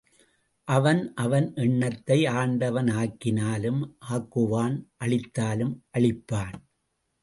[0.67, 3.81] அவன் அவன் எண்ணத்தை ஆண்டவன் ஆக்கினாலும்
[4.09, 6.57] ஆக்குவான் அழித்தாலும் அழிப்பான்.